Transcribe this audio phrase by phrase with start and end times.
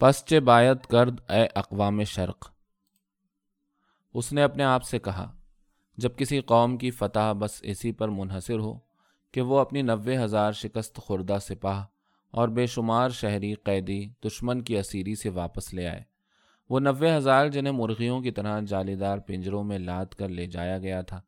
[0.00, 2.50] پسچ بایت گرد اے اقوام شرق۔
[4.14, 5.30] اس نے اپنے آپ سے کہا،
[5.96, 8.78] جب کسی قوم کی فتح بس اسی پر منحصر ہو
[9.32, 11.84] کہ وہ اپنی نوے ہزار شکست خوردہ سپاہ
[12.30, 16.02] اور بے شمار شہری قیدی دشمن کی اسیری سے واپس لے آئے۔
[16.70, 21.02] وہ نوے ہزار جنہیں مرغیوں کی طرح جالیدار پنجروں میں لاد کر لے جایا گیا
[21.02, 21.20] تھا،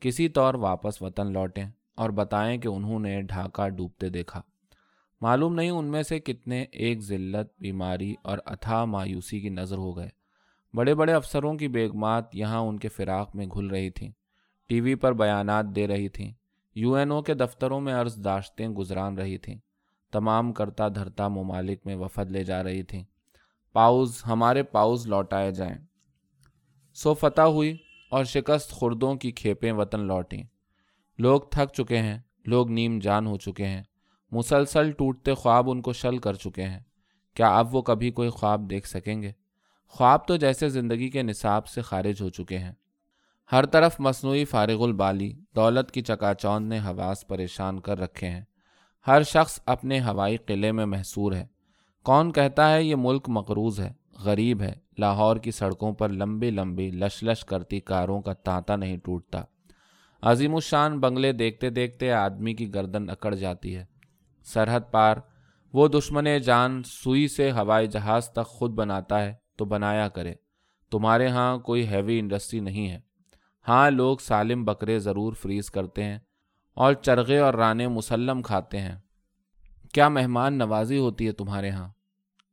[0.00, 4.42] کسی طور واپس وطن لوٹیں اور بتائیں کہ انہوں نے ڈھاکہ ڈوبتے دیکھا۔
[5.20, 9.96] معلوم نہیں ان میں سے کتنے ایک ذلت، بیماری اور اتھا مایوسی کی نظر ہو
[9.96, 10.08] گئے۔
[10.74, 14.10] بڑے بڑے افسروں کی بیگمات یہاں ان کے فراق میں گھل رہی تھیں۔
[14.66, 16.32] ٹی وی پر بیانات دے رہی تھیں۔
[16.74, 19.58] یو این او کے دفتروں میں عرض داشتیں گزران رہی تھیں۔
[20.12, 23.04] تمام کرتا دھرتا ممالک میں وفد لے جا رہی تھیں۔
[23.72, 25.78] پاؤز، ہمارے پاؤز لوٹائے جائیں۔
[26.94, 27.76] سو فتح ہوئی
[28.10, 30.42] اور شکست خوردوں کی کھیپیں وطن لوٹیں۔
[31.18, 33.82] لوگ تھک چکے ہیں، لوگ نیم جان ہو چکے ہیں۔
[34.30, 36.80] مسلسل ٹوٹتے خواب ان کو شل کر چکے ہیں۔
[37.34, 39.32] کیا اب وہ کبھی کوئی خواب دیکھ سکیں گے؟
[39.88, 42.72] خواب تو جیسے زندگی کے نصاب سے خارج ہو چکے ہیں۔
[43.52, 48.42] ہر طرف مصنوعی فارغ البالی، دولت کی چکا چوند نے حواس پریشان کر رکھے ہیں۔
[49.06, 51.46] ہر شخص اپنے ہوائی قلعے میں محصور ہے۔
[52.04, 53.92] کون کہتا ہے یہ ملک مقروض ہے،
[54.24, 58.96] غریب ہے، لاہور کی سڑکوں پر لمبی لمبی لش لش کرتی کاروں کا تانتا نہیں
[58.96, 59.42] ٹوٹتا۔
[60.22, 63.95] عظیم الشان بنگلے دیکھتے دیکھتے آدمی کی گردن اکڑ جاتی ہے۔
[64.46, 65.16] سرحد پار،
[65.72, 70.34] وہ دشمن جان سوئی سے ہوائی جہاز تک خود بناتا ہے تو بنایا کرے۔
[70.90, 73.00] تمہارے ہاں کوئی ہیوی انڈسٹری نہیں ہے۔
[73.68, 76.18] ہاں لوگ سالم بکرے ضرور فریز کرتے ہیں
[76.74, 78.96] اور چرغے اور رانے مسلم کھاتے ہیں۔
[79.92, 81.88] کیا مہمان نوازی ہوتی ہے تمہارے ہاں؟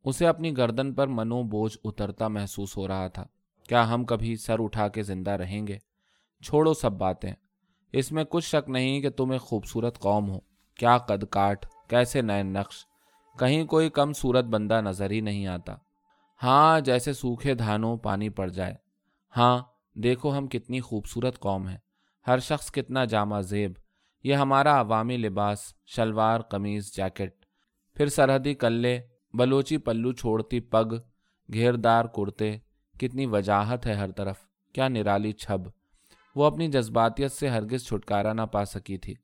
[0.04, 3.26] اسے اپنی گردن پر منو بوجھ اترتا محسوس ہو رہا تھا۔
[3.68, 5.78] کیا ہم کبھی سر اٹھا کے زندہ رہیں گے؟
[6.44, 7.34] چھوڑو سب باتیں۔
[7.94, 10.40] اس میں کچھ شک نہیں کہ تم ایک خوبصورت قوم ہو۔
[10.78, 12.76] کیا قد کاٹ؟ کیسے نئے نقش؟
[13.39, 15.76] کہیں کوئی کم صورت بندہ نظر ہی نہیں آتا۔
[16.44, 18.73] ہاں جیسے سوکھے دھانوں پانی پڑ جائے۔
[19.38, 19.62] ہاں
[19.95, 21.78] دیکھو ہم کتنی خوبصورت قوم ہیں۔
[22.28, 23.72] ہر شخص کتنا جامع زیب۔
[24.24, 27.46] یہ ہمارا عوامی لباس، شلوار، قمیض، جیکٹ۔
[27.96, 29.00] پھر سرحدی کلے،
[29.34, 30.94] بلوچی پلو چھوڑتی پگ،
[31.53, 32.58] گھیردار کرتے۔
[33.00, 34.35] کتنی وجاہت ہے ہر طرف۔
[34.74, 35.62] کیا نرالی چھب۔
[36.35, 39.16] وہ اپنی جذباتیت سے ہرگز چھٹکارا نہ پا سکی تھی۔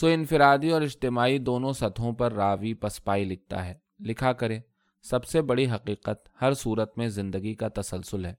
[0.00, 4.58] سو انفرادی اور اجتماعی دونوں سطحوں پر راوی پسپائی لکھتا ہے۔ لکھا کرے
[5.02, 8.34] سب سے بڑی حقیقت ہر صورت میں زندگی کا تسلسل ہے۔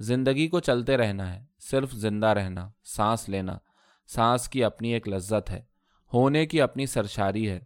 [0.00, 3.58] زندگی کو چلتے رہنا ہے، صرف زندہ رہنا، سانس لینا،
[4.06, 5.62] سانس کی اپنی ایک لذت ہے،
[6.14, 7.60] ہونے کی اپنی سرشاری ہے۔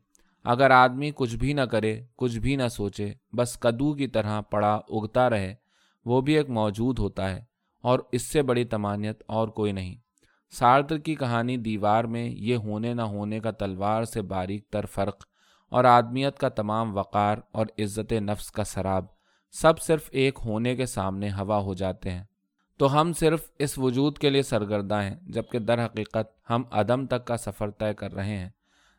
[0.45, 4.81] اگر آدمی کچھ بھی نہ کرے، کچھ بھی نہ سوچے، بس کدو کی طرح پڑا
[4.89, 5.55] اگتا رہے،
[6.05, 7.45] وہ بھی ایک موجود ہوتا ہے
[7.83, 10.06] اور اس سے بڑی تمانیت اور کوئی نہیں۔
[10.51, 15.25] سارتر کی کہانی دیوار میں یہ ہونے نہ ہونے کا تلوار سے باریک تر فرق
[15.69, 19.05] اور آدمیت کا تمام وقار اور عزت نفس کا سراب
[19.53, 22.25] سب صرف ایک ہونے کے سامنے ہوا ہو جاتے ہیں۔
[22.79, 27.25] تو ہم صرف اس وجود کے لیے سرگردہ ہیں، جبکہ در حقیقت ہم عدم تک
[27.25, 28.49] کا سفر طے کر رہے ہیں۔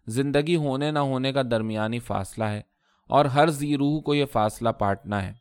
[0.08, 2.62] زندگی ہونے نہ ہونے کا درمیانی فاصلہ ہے
[3.08, 5.34] اور ہر زی روح کو یہ فاصلہ پاٹنا ہے،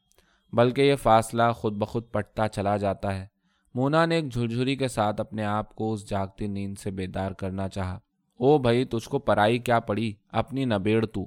[0.53, 3.36] بلکہ یہ فاصلہ خود بخود پٹتا چلا جاتا ہے۔
[3.76, 7.69] مونا نے ایک جھرجھری کے ساتھ اپنے آپ کو اس جاگتی نیند سے بیدار کرنا
[7.69, 7.98] چاہا۔
[8.37, 11.26] او بھائی، تجھ کو پرائی کیا پڑی؟ اپنی نبیڑ تو۔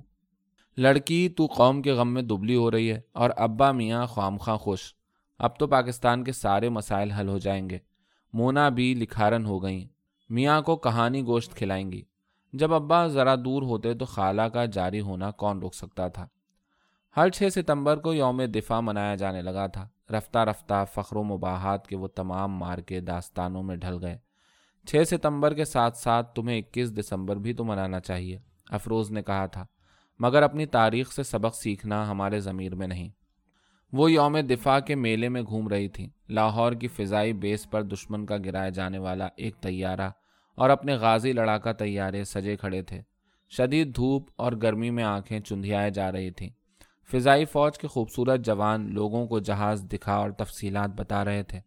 [0.77, 4.57] لڑکی، تو قوم کے غم میں دبلی ہو رہی ہے اور ابا میاں خام خواہ
[4.57, 4.93] خوش۔
[5.39, 7.77] اب تو پاکستان کے سارے مسائل حل ہو جائیں گے۔
[8.33, 9.87] مونا بھی لکھارن ہو گئیں۔
[10.29, 12.01] میاں کو کہانی گوشت کھلائیں گی۔
[12.53, 16.27] جب ابا ذرا دور ہوتے تو خالہ کا جاری ہونا کون روک سکتا تھا؟
[17.17, 19.87] ہر چھ ستمبر کو یوم دفاع منایا جانے لگا تھا۔
[20.17, 24.17] رفتہ رفتہ فخر و مباحات کے وہ تمام مار کے داستانوں میں ڈھل گئے۔
[24.87, 28.39] چھ ستمبر کے ساتھ ساتھ تمہیں اکیس دسمبر بھی تو منانا چاہیے،
[28.69, 29.65] افروز نے کہا تھا۔
[30.19, 33.09] مگر اپنی تاریخ سے سبق سیکھنا ہمارے ضمیر میں نہیں۔
[33.93, 38.25] وہ یوم دفاع کے میلے میں گھوم رہی تھیں۔ لاہور کی فضائی بیس پر دشمن
[38.25, 40.09] کا گرائے جانے والا ایک طیارہ
[40.55, 43.01] اور اپنے غازی لڑاکا طیارے سجے کھڑے تھے۔
[43.49, 46.49] شدید دھوپ اور گرمی میں آنکھیں چندھیائے جا رہی تھیں۔
[47.11, 51.59] فضائی فوج کے خوبصورت جوان لوگوں کو جہاز دکھا اور تفصیلات بتا رہے تھے۔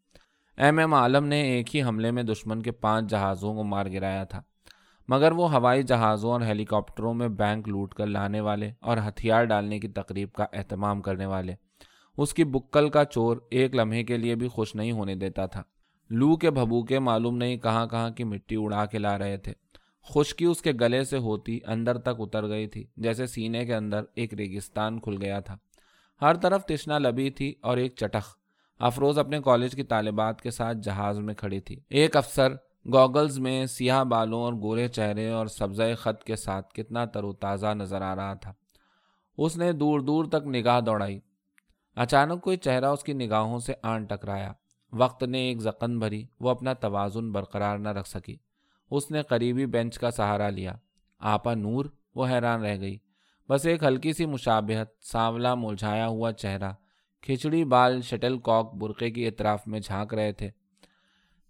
[0.58, 4.24] ایم ایم عالم نے ایک ہی حملے میں دشمن کے پانچ جہازوں کو مار گرایا
[4.24, 4.40] تھا،
[5.08, 9.44] مگر وہ ہوائی جہازوں اور ہیلی کاپٹروں میں بینک لوٹ کر لانے والے اور ہتھیار
[9.44, 11.54] ڈالنے کی تقریب کا اہتمام کرنے والے۔
[12.18, 15.62] اس کی بکل کا چور ایک لمحے کے لیے بھی خوش نہیں ہونے دیتا تھا۔
[16.10, 19.52] لو کے بھبوکے معلوم نہیں کہاں کہاں کی مٹی اڑا کے لا رہے تھے۔
[20.08, 24.04] خشکی اس کے گلے سے ہوتی اندر تک اتر گئی تھی، جیسے سینے کے اندر
[24.14, 25.56] ایک ریگستان کھل گیا تھا۔
[26.22, 28.36] ہر طرف تشنا لبی تھی اور ایک چٹخ۔
[28.78, 32.52] افروز اپنے کالج کی طالبات کے ساتھ جہاز میں کھڑی تھی۔ ایک افسر
[32.92, 37.32] گوگلز میں سیاہ بالوں اور گورے چہرے اور سبزہ خط کے ساتھ کتنا تر و
[37.32, 38.52] تازہ نظر آ رہا تھا۔
[39.38, 41.20] اس نے دور دور تک نگاہ دوڑائی۔
[41.96, 44.52] اچانک کوئی چہرہ اس کی نگاہوں سے آن ٹکرایا۔
[44.92, 48.36] وقت نے ایک زخن بھری، وہ اپنا توازن برقرار نہ رکھ سکی۔
[48.92, 50.72] اس نے قریبی بینچ کا سہارا لیا۔
[51.18, 51.84] آپا نور،
[52.14, 52.98] وہ حیران رہ گئی۔
[53.48, 56.72] بس ایک ہلکی سی مشابہت، سانولا ملجھایا ہوا چہرہ،
[57.22, 60.50] کھچڑی بال شٹل کاک برقے کی اطراف میں جھانک رہے تھے۔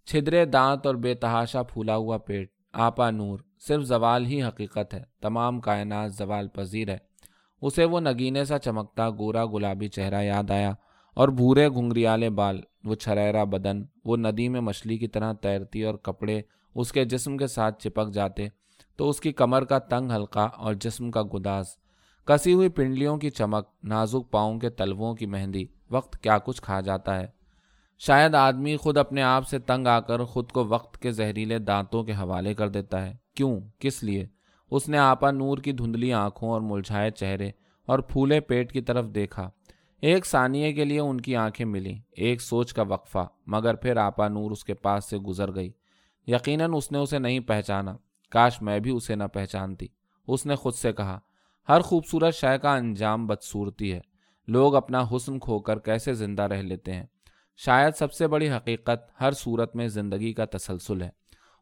[0.06, 5.02] چھدرے دانت اور بے تحاشا پھولا ہوا پیٹ۔ آپا نور، صرف زوال ہی حقیقت ہے۔
[5.20, 6.98] تمام کائنات زوال پذیر ہے۔
[7.62, 10.72] اسے وہ نگینے سا چمکتا، گورا گلابی چہرہ یاد آیا
[11.14, 15.94] اور بھورے گھنگریالے بال وہ چھریرا بدن، وہ ندی میں مچھلی کی طرح تیرتی اور
[15.94, 16.42] کپڑے
[16.74, 18.48] اس کے جسم کے ساتھ چپک جاتے،
[18.96, 21.64] تو اس کی کمر کا تنگ حلقہ اور جسم کا گداز۔
[22.24, 26.80] کسی ہوئی پنڈلیوں کی چمک، نازک پاؤں کے تلووں کی مہندی، وقت کیا کچھ کھا
[26.80, 27.26] جاتا ہے۔
[27.98, 32.04] شاید آدمی خود اپنے آپ سے تنگ آ کر خود کو وقت کے زہریلے دانتوں
[32.04, 34.26] کے حوالے کر دیتا ہے۔ کیوں؟ کس لیے؟
[34.70, 37.50] اس نے آپا نور کی دھندلی آنکھوں اور ملجھائے چہرے
[37.86, 39.50] اور پھولے پیٹ کی طرف دیکھا۔
[40.02, 44.28] ایک ثانیے کے لیے ان کی آنکھیں ملی ایک سوچ کا وقفہ، مگر پھر آپا
[44.28, 45.72] نور اس کے پاس سے گزر گئی۔
[46.26, 47.96] یقیناً اس نے اسے نہیں پہچانا۔
[48.30, 49.86] کاش میں بھی اسے نہ پہچانتی۔
[50.28, 51.18] اس نے خود سے کہا،
[51.68, 54.00] ہر خوبصورت شے کا انجام بدصورتی ہے۔
[54.48, 57.06] لوگ اپنا حسن کھو کر کیسے زندہ رہ لیتے ہیں؟
[57.56, 61.10] شاید سب سے بڑی حقیقت ہر صورت میں زندگی کا تسلسل ہے۔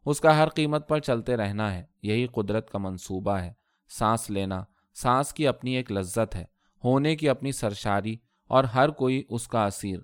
[0.06, 3.52] اس کا ہر قیمت پر چلتے رہنا ہے۔ یہی قدرت کا منصوبہ ہے۔
[3.88, 4.64] سانس لینا،
[4.94, 6.44] سانس کی اپنی ایک لذت ہے۔
[6.84, 8.16] ہونے کی اپنی سرشاری
[8.50, 9.98] اور ہر کوئی اس کا اسیر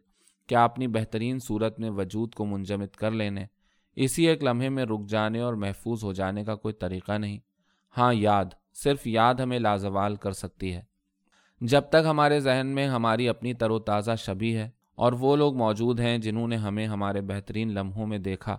[0.47, 3.45] کیا اپنی بہترین صورت میں وجود کو منجمد کر لینے۔
[3.97, 7.39] اسی ایک لمحے میں رک جانے اور محفوظ ہو جانے کا کوئی طریقہ نہیں۔
[7.97, 8.45] ہاں یاد،
[8.75, 10.83] صرف یاد ہمیں لازوال کر سکتی ہے۔
[11.61, 15.57] جب تک ہمارے ذہن میں ہماری اپنی تر و تازہ شبی ہے اور وہ لوگ
[15.57, 18.59] موجود ہیں جنہوں نے ہمیں ہمارے بہترین لمحوں میں دیکھا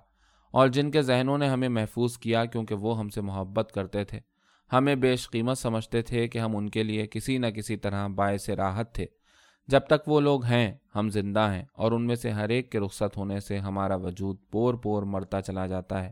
[0.52, 4.20] اور جن کے ذہنوں نے ہمیں محفوظ کیا کیونکہ وہ ہم سے محبت کرتے تھے۔
[4.74, 8.50] ہمیں بیش قیمت سمجھتے تھے کہ ہم ان کے لیے کسی نہ کسی طرح باعث
[8.50, 9.06] راحت تھے۔
[9.68, 12.80] جب تک وہ لوگ ہیں، ہم زندہ ہیں اور ان میں سے ہر ایک کے
[12.80, 16.12] رخصت ہونے سے ہمارا وجود پور پور مرتا چلا جاتا ہے۔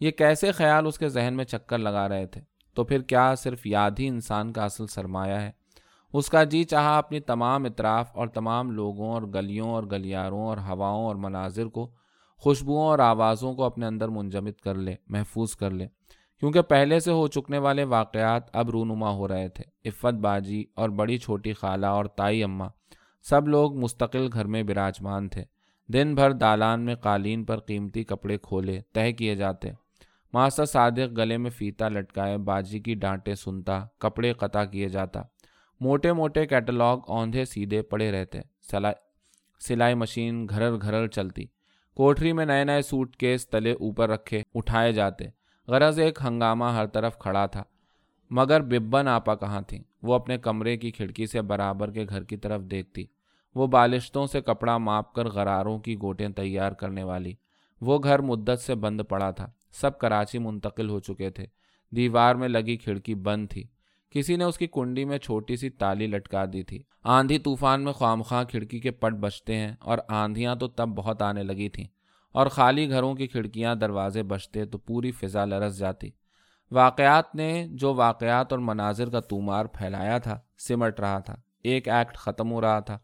[0.00, 2.40] یہ کیسے خیال اس کے ذہن میں چکر لگا رہے تھے؟
[2.74, 5.50] تو پھر کیا صرف یاد ہی انسان کا اصل سرمایہ ہے؟
[6.12, 10.56] اس کا جی چاہا اپنی تمام اطراف اور تمام لوگوں اور گلیوں اور گلیاروں اور
[10.56, 11.90] ہواؤں اور مناظر کو،
[12.36, 15.86] خوشبوؤں اور آوازوں کو اپنے اندر منجمد کر لے، محفوظ کر لے۔
[16.40, 20.88] کیونکہ پہلے سے ہو چکنے والے واقعات اب رونما ہو رہے تھے، عفت باجی اور
[20.88, 22.68] بڑی چھوٹی خالہ اور تائی اماں،
[23.22, 25.44] سب لوگ مستقل گھر میں براجمان تھے۔
[25.88, 29.70] دن بھر دالان میں قالین پر قیمتی کپڑے کھولے، طے کیے جاتے۔
[30.32, 35.22] ماسٹر صادق گلے میں فیتا لٹکائے، باجی کی ڈانٹیں سنتا، کپڑے قطع کیے جاتا۔
[35.80, 38.38] موٹے موٹے کیٹلاگ اوندھے سیدھے پڑے رہتے۔
[39.60, 41.44] سلائی مشین گھرر گھرر چلتی۔
[41.96, 45.39] کوٹری میں نئے نئے سوٹ کیس تلے اوپر رکھے، اٹھائے جاتے۔
[45.70, 47.62] غرض ایک ہنگامہ ہر طرف کھڑا تھا،
[48.30, 52.36] مگر ببن آپا کہاں تھیں؟ وہ اپنے کمرے کی کھڑکی سے برابر کے گھر کی
[52.36, 53.04] طرف دیکھتی۔
[53.54, 57.34] وہ بالشتوں سے کپڑا ماپ کر غراروں کی گوٹیں تیار کرنے والی۔
[57.80, 61.46] وہ گھر مدت سے بند پڑا تھا۔ سب کراچی منتقل ہو چکے تھے۔
[61.90, 63.64] دیوار میں لگی کھڑکی بند تھی۔
[64.10, 67.92] کسی نے اس کی کنڈی میں چھوٹی سی تالی لٹکا دی تھی۔ آندھی طوفان میں
[67.92, 71.99] خوامخواہ کھڑکی کے پٹ بچتے ہیں اور آندھیاں تو تب بہت آنے لگی تھیں۔
[72.32, 76.10] اور خالی گھروں کی کھڑکیاں دروازے بچتے تو پوری فضا لرس جاتی۔
[76.70, 82.16] واقعات نے جو واقعات اور مناظر کا تومار پھیلایا تھا، سمٹ رہا تھا، ایک ایکٹ
[82.16, 82.98] ختم ہو رہا تھا۔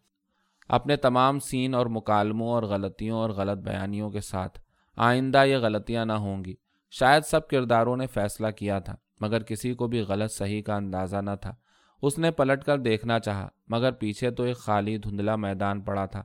[0.68, 4.60] اپنے تمام سین اور مکالموں اور غلطیوں اور غلط بیانیوں کے ساتھ،
[4.96, 6.54] آئندہ یہ غلطیاں نہ ہوں گی۔
[6.90, 11.16] شاید سب کرداروں نے فیصلہ کیا تھا، مگر کسی کو بھی غلط صحیح کا اندازہ
[11.16, 11.54] نہ تھا۔
[12.02, 16.22] اس نے پلٹ کر دیکھنا چاہا، مگر پیچھے تو ایک خالی دھندلا میدان پڑا تھا۔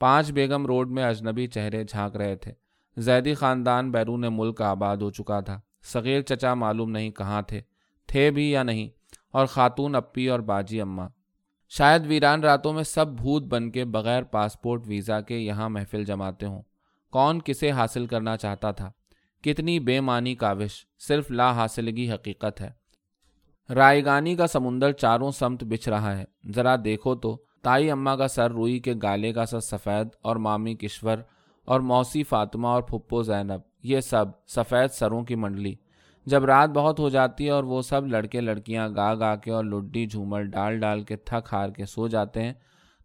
[0.00, 2.52] پانچ بیگم روڈ میں اجنبی چہرے جھانک رہے تھے۔
[2.96, 7.60] زیدی خاندان بیرون ملک آباد ہو چکا تھا۔ صغیر چچا معلوم نہیں کہاں تھے
[8.08, 8.88] تھے بھی یا نہیں،
[9.32, 11.08] اور خاتون اپی اور باجی اماں۔
[11.68, 16.46] شاید ویران راتوں میں سب بھوت بن کے بغیر پاسپورٹ ویزا کے یہاں محفل جماتے
[16.46, 16.62] ہوں۔
[17.12, 18.90] کون کسے حاصل کرنا چاہتا تھا؟
[19.44, 22.70] کتنی بے معنی کاوش، صرف لا حاصلگی حقیقت ہے۔
[23.68, 26.24] رائے گانی کا سمندر چاروں سمت بچھ رہا ہے۔
[26.54, 30.74] ذرا دیکھو تو تائی اماں کا سر روئی کے گالے کا سر سفید اور مامی
[30.74, 31.16] کشور
[31.64, 35.74] اور موسی فاطمہ اور پھپھو زینب، یہ سب سفید سروں کی منڈلی۔
[36.26, 39.64] جب رات بہت ہو جاتی ہے اور وہ سب لڑکے لڑکیاں گا گا کے اور
[39.64, 42.52] لڈی جھومر ڈال ڈال کے تھک ہار کے سو جاتے ہیں،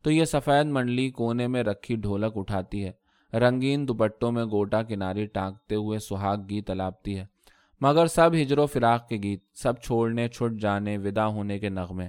[0.02, 2.92] تو یہ سفید منڈلی کونے میں رکھی ڈھولک اٹھاتی ہے۔
[3.40, 7.26] رنگین دوپٹوں میں گوٹا کناری ٹانکتے ہوئے سہاگ گیت الاپتی ہے۔
[7.82, 12.08] مگر سب ہجر و فراق کے گیت، سب چھوڑنے، چھٹ جانے ودا ہونے کے نغمے۔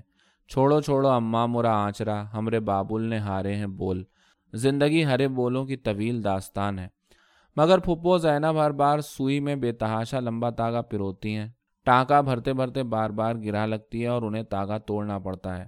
[0.48, 4.04] چھوڑو چھوڑو اماں مرا آنچرا، ہمرے بابل نے ہارے ہیں بول۔
[4.52, 6.88] زندگی ہرے بولوں کی طویل داستان ہے۔
[7.56, 11.48] مگر پھپھو زینب ہر بار سوئی میں بے تحاشا لمبا تاگا پروتی ہیں۔
[11.84, 15.66] ٹانکا بھرتے بھرتے بار بار گرا لگتی ہے اور انہیں تاگا توڑنا پڑتا ہے۔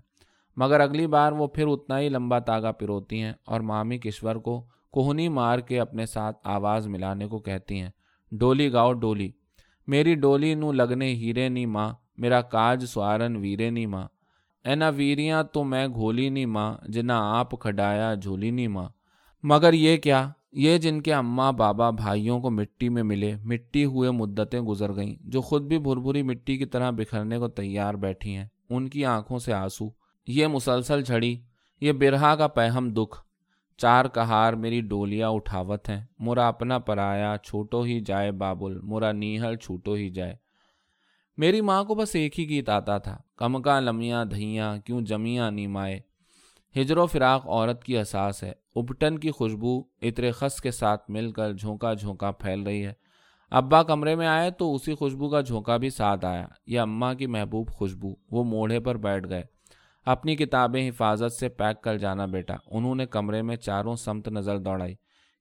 [0.57, 4.67] مگر اگلی بار وہ پھر اتنا ہی لمبا تاگا پروتی ہیں اور مامی کشور کو
[4.91, 7.91] کوہنی مار کے اپنے ساتھ آواز ملانے کو کہتی ہیں۔
[8.33, 9.31] ڈولی گاؤ ڈولی،
[9.87, 14.09] میری ڈولی نو لگنے ہیرے نی ماں، میرا کاج سوارن ویرے نی ماں۔
[14.67, 18.89] اینا ویریاں تو میں گھولی نی ماں جنا آپ کھڈایا جھولی نی ماں۔
[19.43, 24.11] مگر یہ کیا؟ یہ جن کے اماں بابا بھائیوں کو مٹی میں ملے، مٹی ہوئے
[24.11, 28.37] مدتیں گزر گئیں، جو خود بھی بھر بھری مٹی کی طرح بکھرنے کو تیار بیٹھی
[28.37, 29.89] ہیں۔ ان کی آنکھوں سے آنسو۔
[30.27, 31.41] یہ مسلسل جھڑی
[31.81, 33.19] یہ برہا کا پہم دکھ۔
[33.77, 39.57] چار کہار میری ڈولیاں اٹھاوت ہیں۔ مرا اپنا پرایا، چھوٹو ہی جائے بابل، مرا نیہل
[39.57, 40.46] چھوٹو ہی جائے۔
[41.39, 46.01] میری ماں کو بس ایک ہی گیت آتا تھا کمکا لمیاں دھیاں کیوں جمیاں نیمائے
[46.81, 51.33] ہجر و فراق عورت کی احساس ہے، ابٹن کی خوشبو اتر خس کے ساتھ مل
[51.33, 52.93] کر جھونکا جھونکا پھیل رہی ہے۔
[53.51, 57.27] ابا کمرے میں آئے تو اسی خوشبو کا جھونکا بھی ساتھ آیا، یہ اماں کی
[57.27, 59.43] محبوب خوشبو، وہ موڑے پر بیٹھ گئے۔
[60.05, 64.59] اپنی کتابیں حفاظت سے پیک کر جانا بیٹا، انہوں نے کمرے میں چاروں سمت نظر
[64.59, 64.95] دوڑائی۔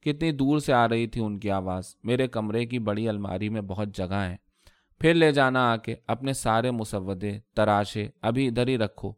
[0.06, 3.62] کتنی دور سے آ رہی تھی ان کی آواز، میرے کمرے کی بڑی الماری میں
[3.62, 4.45] بہت جگہ ہے
[5.00, 9.12] پھر لے جانا آ کے اپنے سارے مسودے، تراشے ابھی ادھر ہی رکھو۔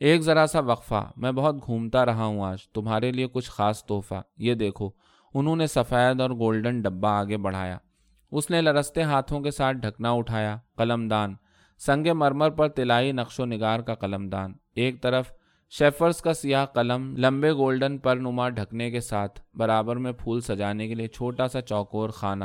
[0.00, 4.22] ایک ذرا سا وقفہ، میں بہت گھومتا رہا ہوں آج، تمہارے لیے کچھ خاص تحفہ۔
[4.36, 4.90] یہ دیکھو،
[5.34, 7.78] انہوں نے سفید اور گولڈن ڈبہ آگے بڑھایا۔
[8.32, 11.34] اس نے لرستے ہاتھوں کے ساتھ ڈھکنا اٹھایا، قلم دان۔
[11.78, 15.32] سنگ مرمر پر تلائی نقش و نگار کا قلم دان۔ ایک طرف
[15.70, 20.88] شیفرز کا سیاہ قلم، لمبے گولڈن پر نما ڈھکنے کے ساتھ، برابر میں پھول سجانے
[20.88, 22.44] کے لیے چھوٹا سا چوکور خانہ۔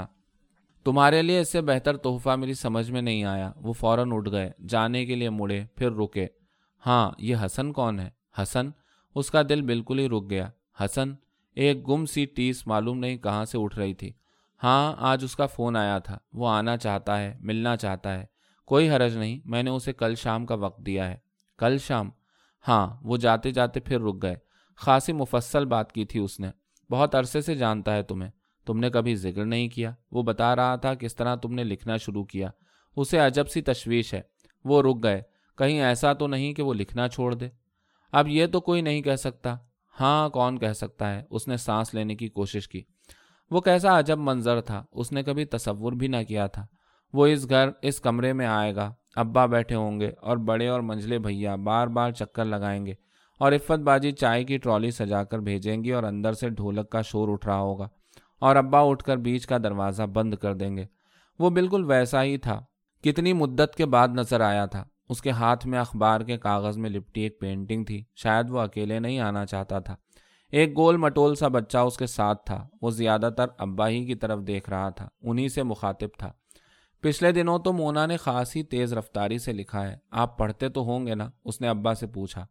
[0.84, 4.52] تمہارے لیے اس سے بہتر تحفہ میری سمجھ میں نہیں آیا۔ وہ فوراً اٹھ گئے،
[4.68, 6.28] جانے کے لیے مڑے، پھر رکے۔
[6.86, 8.10] ہاں یہ حسن کون ہے؟
[8.42, 8.70] حسن؟
[9.16, 10.50] اس کا دل بالکل ہی رک گیا۔
[10.80, 11.14] حسن،
[11.56, 14.12] ایک گم سی ٹیس معلوم نہیں کہاں سے اٹھ رہی تھی۔
[14.64, 18.26] ہاں آج اس کا فون آیا تھا۔ وہ آنا چاہتا ہے، ملنا چاہتا ہے۔
[18.66, 21.18] کوئی حرج نہیں، میں نے اسے کل شام کا وقت دیا ہے۔
[21.58, 22.10] کل شام؟
[22.68, 24.36] ہاں وہ جاتے جاتے پھر رک گئے۔
[24.76, 26.50] خاصی مفصل بات کی تھی اس نے۔
[26.90, 28.32] بہت عرصے سے جانتا ہے تمہیں۔
[28.66, 31.98] تم نے کبھی ذکر نہیں کیا۔ وہ بتا رہا تھا کس طرح تم نے لکھنا
[31.98, 32.50] شروع کیا۔
[32.96, 34.22] اسے عجب سی تشویش ہے۔
[34.66, 35.22] وہ رک گئے۔
[35.58, 37.50] کہیں ایسا تو نہیں کہ وہ لکھنا چھوڑ دے۔
[38.12, 39.56] اب یہ تو کوئی نہیں کہہ سکتا۔
[40.00, 42.82] ہاں کون کہہ سکتا ہے؟ اس نے سانس لینے کی کوشش کی۔
[43.52, 46.66] وہ کیسا عجب منظر تھا۔ اس نے کبھی تصور بھی نہ کیا تھا۔
[47.14, 50.82] وہ اس گھر، اس کمرے میں آئے گا۔ ابا بیٹھے ہوں گے اور بڑے اور
[50.82, 52.94] منجلے بھیا بار بار چکر لگائیں گے
[53.40, 57.02] اور عفت باجی چائے کی ٹرالی سجا کر بھیجیں گی اور اندر سے ڈھولک کا
[57.02, 57.88] شور اٹھ رہا ہوگا۔
[58.40, 60.86] اور ابا اٹھ کر بیچ کا دروازہ بند کر دیں گے۔
[61.40, 62.62] وہ بالکل ویسا ہی تھا،
[63.04, 66.90] کتنی مدت کے بعد نظر آیا تھا۔ اس کے ہاتھ میں اخبار کے کاغذ میں
[66.90, 69.96] لپٹی ایک پینٹنگ تھی، شاید وہ اکیلے نہیں آنا چاہتا تھا۔
[70.52, 74.16] ایک گول مٹول سا بچہ اس کے ساتھ تھا۔ وہ زیادہ تر ابا ہی کی
[74.16, 76.32] طرف دیکھ رہا تھا، انہی سے مخاطب تھا۔
[77.02, 81.08] پچھلے دنوں تو مونا نے خاصی تیز رفتاری سے لکھا ہے، آپ پڑھتے تو ہوں
[81.08, 82.46] گے نا؟ اس نے ابا سے پوچھا۔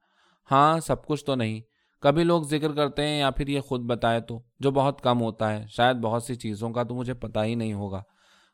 [0.50, 1.60] ہاں سب کچھ تو نہیں۔
[2.02, 5.52] کبھی لوگ ذکر کرتے ہیں یا پھر یہ خود بتائے تو جو بہت کم ہوتا
[5.52, 8.02] ہے، شاید بہت سی چیزوں کا تو مجھے پتہ ہی نہیں ہوگا۔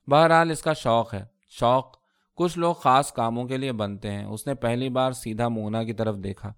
[0.07, 1.97] بہرحال اس کا شوق ہے۔ شوق
[2.37, 5.93] کچھ لوگ خاص کاموں کے لیے بنتے ہیں۔ اس نے پہلی بار سیدھا مونا کی
[5.93, 6.53] طرف دیکھا۔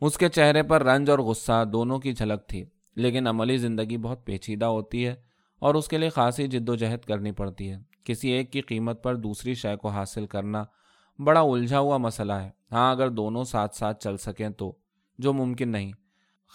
[0.00, 2.64] اس کے چہرے پر رنج اور غصہ دونوں کی جھلک تھی،
[2.96, 5.14] لیکن عملی زندگی بہت پیچیدہ ہوتی ہے
[5.58, 9.02] اور اس کے لیے خاصی جد و جہد کرنی پڑتی ہے۔ کسی ایک کی قیمت
[9.02, 10.64] پر دوسری شے کو حاصل کرنا
[11.24, 14.74] بڑا الجھا ہوا مسئلہ ہے۔ ہاں اگر دونوں ساتھ ساتھ چل سکیں تو
[15.18, 15.92] جو ممکن نہیں۔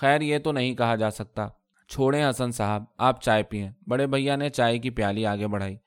[0.02, 1.48] خیر یہ تو نہیں کہا جا سکتا۔
[1.90, 5.78] چھوڑیں حسن صاحب، آپ چائے پئیں۔ بڑے بھیا نے چائے کی پیالی آگے بڑھائی۔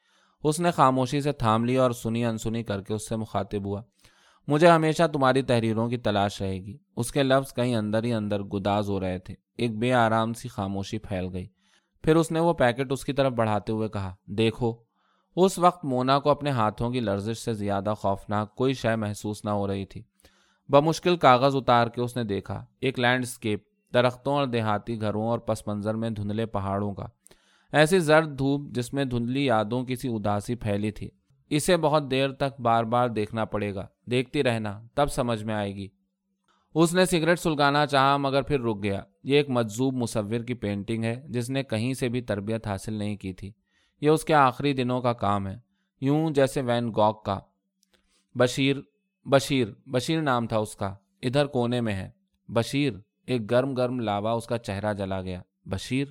[0.44, 3.82] اس نے خاموشی سے تھام لی اور سنی انسنی کر کے اس سے مخاطب ہوا۔
[4.48, 8.42] مجھے ہمیشہ تمہاری تحریروں کی تلاش رہے گی۔ اس کے لفظ کہیں اندر ہی اندر
[8.42, 11.46] گداز ہو رہے تھے۔ ایک بے آرام سی خاموشی پھیل گئی۔
[12.02, 14.76] پھر اس نے وہ پیکٹ اس کی طرف بڑھاتے ہوئے کہا، دیکھو،
[15.36, 19.50] اس وقت مونا کو اپنے ہاتھوں کی لرزش سے زیادہ خوفناک کوئی شے محسوس نہ
[19.50, 20.02] ہو رہی تھی۔
[20.68, 25.66] بمشکل کاغذ اتار کے اس نے دیکھا۔ ایک لینڈسکیپ درختوں اور دیہاتی گھروں اور پس
[25.66, 27.06] منظر میں دھندلے پہاڑوں کا۔
[27.72, 31.10] ایسی زرد دھوپ جس میں دھندلی یادوں کی سی اداسی پھیلی تھی۔
[31.50, 35.74] اسے بہت دیر تک بار بار دیکھنا پڑے گا۔ دیکھتی رہنا، تب سمجھ میں آئے
[35.74, 35.88] گی۔
[36.74, 41.04] اس نے سگریٹ سلگانا چاہا، مگر پھر رک گیا۔ یہ ایک مجذوب مصور کی پینٹنگ
[41.04, 43.52] ہے، جس نے کہیں سے بھی تربیت حاصل نہیں کی تھی۔
[44.00, 45.58] یہ اس کے آخری دنوں کا کام ہے۔
[46.00, 47.38] یوں جیسے وین گوک کا۔
[48.34, 48.76] بشیر
[49.24, 52.10] بشیر بشیر نام تھا اس کا۔ ادھر کونے میں ہے۔
[52.48, 52.92] بشیر۔
[53.28, 56.06] ایک گرم گرم لاوا اس کا چہرہ جلا گیا۔ بشیر،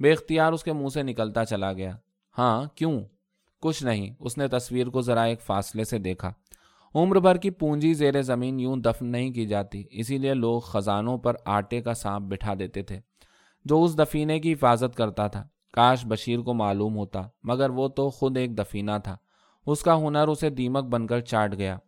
[0.00, 1.96] بے اختیار اس کے منہ سے نکلتا چلا گیا۔
[2.38, 3.00] ہاں کیوں؟
[3.60, 6.32] کچھ نہیں، اس نے تصویر کو ذرا ایک فاصلے سے دیکھا۔
[6.94, 11.18] عمر بھر کی پونجی زیر زمین یوں دفن نہیں کی جاتی، اسی لیے لوگ خزانوں
[11.18, 13.00] پر آٹے کا سانپ بٹھا دیتے تھے،
[13.64, 18.10] جو اس دفینے کی حفاظت کرتا تھا۔ کاش بشیر کو معلوم ہوتا، مگر وہ تو
[18.10, 19.16] خود ایک دفینہ تھا۔
[19.66, 21.78] اس کا ہنر اسے دیمک بن کر چاٹ گیا۔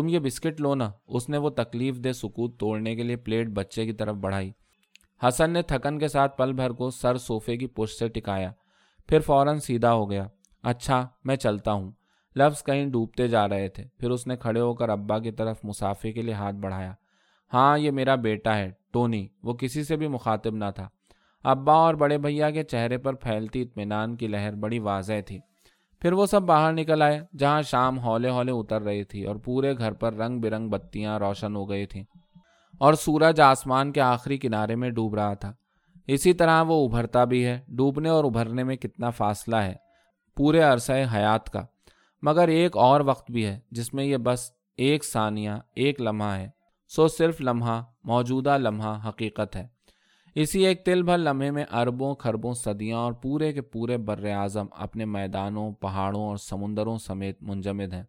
[0.00, 3.48] تم یہ بسکٹ لو نا۔ اس نے وہ تکلیف دہ سکوت توڑنے کے لیے پلیٹ
[3.48, 4.50] بچے کی طرف بڑھائی۔
[5.28, 8.52] حسن نے تھکن کے ساتھ پل بھر کو سر صوفے کی پشت سے ٹکایا۔
[9.08, 10.26] پھر فوراً سیدھا ہو گیا۔
[10.62, 11.92] اچھا میں چلتا ہوں۔
[12.36, 15.56] لفظ کہیں ڈوبتے جا رہے تھے۔ پھر اس نے کھڑے ہو کر ابا کی طرف
[15.64, 16.92] مسافے کے لیے ہاتھ بڑھایا۔
[17.52, 20.88] ہاں یہ میرا بیٹا ہے، ٹونی۔ وہ کسی سے بھی مخاطب نہ تھا۔
[21.44, 25.38] ابا اور بڑے بھیا کے چہرے پر پھیلتی اطمینان کی لہر بڑی واضح تھی۔
[26.00, 29.78] پھر وہ سب باہر نکل آئے، جہاں شام ہولے ہولے اتر رہی تھی اور پورے
[29.78, 32.04] گھر پر رنگ برنگ بتیاں روشن ہو گئی تھیں
[32.78, 35.52] اور سورج آسمان کے آخری کنارے میں ڈوب رہا تھا۔
[36.06, 39.74] اسی طرح وہ ابھرتا بھی ہے، ڈوبنے اور ابھرنے میں کتنا فاصلہ ہے
[40.36, 41.62] پورے عرصۂ حیات کا۔
[42.22, 46.48] مگر ایک اور وقت بھی ہے جس میں یہ بس ایک ثانیہ، ایک لمحہ ہے۔
[46.88, 49.77] سو صرف لمحہ، موجودہ لمحہ حقیقت ہے۔
[50.40, 54.66] اسی ایک تل بھر لمحے میں اربوں خربوں صدیاں اور پورے کے پورے بر اعظم
[54.70, 58.02] اپنے میدانوں، پہاڑوں اور سمندروں سمیت منجمد ہیں۔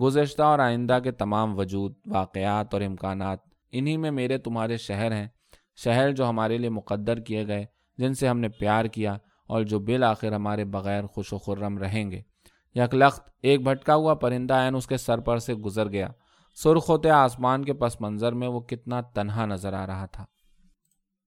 [0.00, 3.38] گزشتہ اور آئندہ کے تمام وجود، واقعات اور امکانات
[3.72, 5.28] انہی میں میرے تمہارے شہر ہیں،
[5.76, 7.64] شہر جو ہمارے لیے مقدر کیے گئے،
[7.98, 9.16] جن سے ہم نے پیار کیا
[9.46, 12.22] اور جو بالآخر ہمارے بغیر خوش و خرم رہیں گے۔
[12.74, 16.08] یک لخت ایک بھٹکا ہوا پرندہ عین اس کے سر پر سے گزر گیا۔
[16.54, 20.24] سرخ ہوتے آسمان کے پس منظر میں وہ کتنا تنہا نظر آ رہا تھا۔